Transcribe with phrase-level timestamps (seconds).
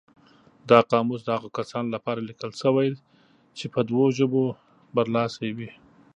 [0.69, 2.89] دا قاموس د هغو کسانو لپاره لیکل شوی
[3.57, 4.43] چې په دوو ژبو
[4.95, 5.69] برلاسي وي.